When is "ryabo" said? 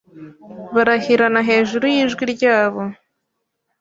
2.33-2.81